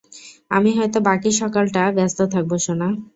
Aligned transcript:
আমি 0.51 0.69
হয়ত 0.77 0.95
বাকি 1.07 1.29
সকালটা 1.41 1.83
ব্যস্ত 1.97 2.19
থাকবো, 2.33 2.55
সোনা। 2.65 2.87